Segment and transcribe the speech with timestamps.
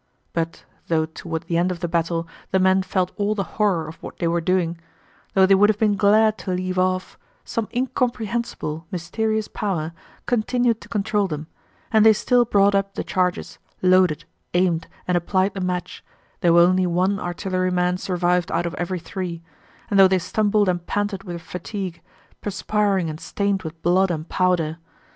[0.33, 3.97] But though toward the end of the battle the men felt all the horror of
[4.01, 4.79] what they were doing,
[5.35, 9.93] though they would have been glad to leave off, some incomprehensible, mysterious power
[10.25, 11.45] continued to control them,
[11.91, 14.25] and they still brought up the charges, loaded,
[14.55, 16.03] aimed, and applied the match,
[16.39, 19.43] though only one artilleryman survived out of every three,
[19.91, 22.01] and though they stumbled and panted with fatigue,
[22.41, 24.79] perspiring and stained with blood and powder.